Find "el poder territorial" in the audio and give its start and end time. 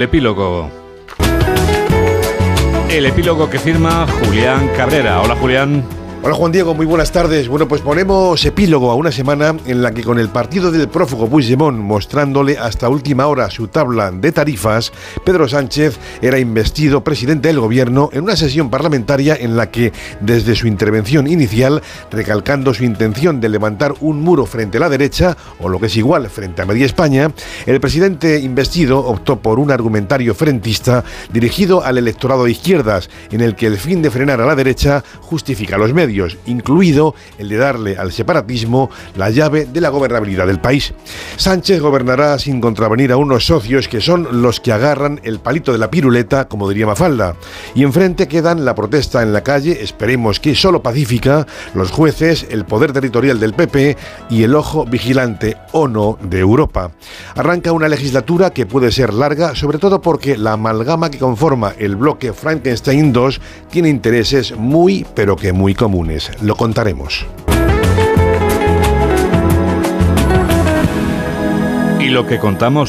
52.50-53.40